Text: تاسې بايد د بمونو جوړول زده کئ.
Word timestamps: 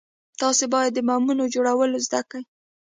تاسې 0.39 0.65
بايد 0.73 0.91
د 0.95 0.99
بمونو 1.07 1.45
جوړول 1.55 1.91
زده 2.05 2.21
کئ. 2.29 2.43